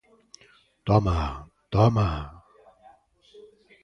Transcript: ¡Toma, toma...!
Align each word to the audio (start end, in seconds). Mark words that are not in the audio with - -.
¡Toma, 0.87 1.17
toma...! 1.73 2.07